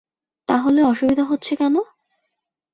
তা 0.47 0.55
হলে 0.57 0.81
অসুবিধা 0.83 1.23
হচ্ছে 1.23 1.53
কেন? 1.55 1.75